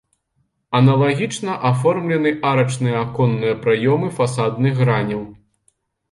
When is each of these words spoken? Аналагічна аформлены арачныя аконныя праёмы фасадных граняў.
Аналагічна 0.77 1.51
аформлены 1.69 2.31
арачныя 2.51 2.95
аконныя 3.05 3.53
праёмы 3.67 4.09
фасадных 4.21 4.73
граняў. 4.85 5.21